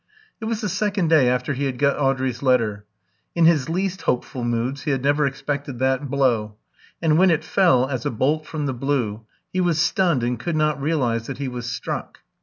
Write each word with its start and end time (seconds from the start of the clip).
It 0.39 0.45
was 0.45 0.61
the 0.61 0.67
second 0.67 1.09
day 1.09 1.27
after 1.29 1.53
he 1.53 1.65
had 1.65 1.77
got 1.77 1.95
Audrey's 1.95 2.41
letter. 2.41 2.85
In 3.35 3.45
his 3.45 3.69
least 3.69 4.01
hopeful 4.01 4.43
moods 4.43 4.81
he 4.81 4.89
had 4.89 5.03
never 5.03 5.27
expected 5.27 5.77
that 5.77 6.09
blow; 6.09 6.55
and 7.03 7.19
when 7.19 7.29
it 7.29 7.43
fell, 7.43 7.87
as 7.87 8.03
a 8.03 8.09
bolt 8.09 8.47
from 8.47 8.65
the 8.65 8.73
blue, 8.73 9.25
he 9.53 9.61
was 9.61 9.77
stunned 9.77 10.23
and 10.23 10.39
could 10.39 10.55
not 10.55 10.81
realise 10.81 11.27
that 11.27 11.37
he 11.37 11.47
was 11.47 11.69
struck. 11.71 12.21